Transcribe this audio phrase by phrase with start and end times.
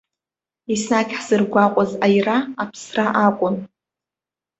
[0.71, 3.55] Еснагь ҳзыргәаҟуаз аира аԥсра акәын.